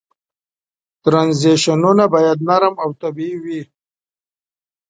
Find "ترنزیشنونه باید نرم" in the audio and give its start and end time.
1.03-2.73